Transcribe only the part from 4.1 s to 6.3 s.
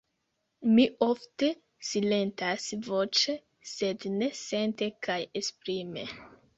ne sente kaj esprime.